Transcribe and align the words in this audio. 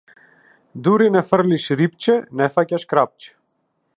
Дури 0.83 1.09
не 1.15 1.23
фрлиш 1.33 1.67
рипче, 1.83 2.17
не 2.41 2.49
фаќаш 2.57 2.89
крапче. 2.95 3.33